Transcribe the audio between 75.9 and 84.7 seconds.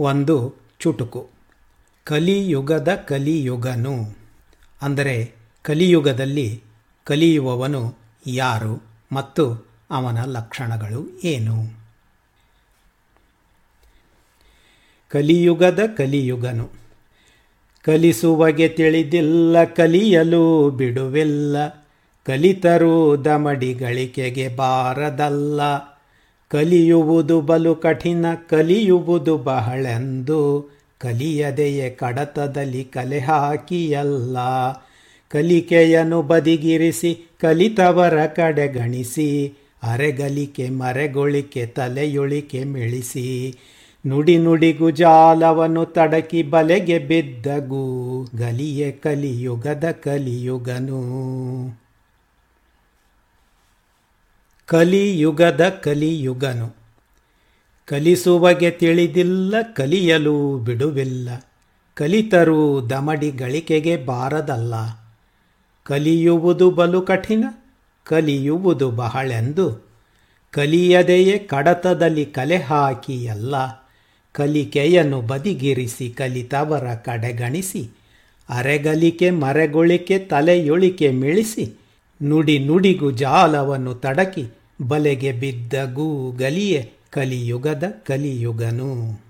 ಕಲಿತವರ ಕಡೆಗಣಿಸಿ, ಅರೆಗಲಿಕೆ ಮರೆಗೊಳಿಕೆ ತಲೆಯೊಳಿಕೆ ಮಿಳಿಸಿ, ನುಡಿ ನುಡಿಗೂ ಜಾಲವನ್ನು ತಡಕಿ